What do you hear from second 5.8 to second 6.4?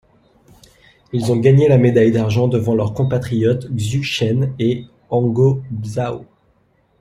Zhao.